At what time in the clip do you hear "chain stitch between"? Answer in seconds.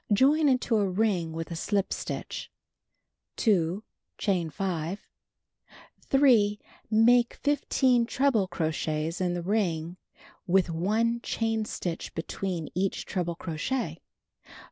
11.21-12.69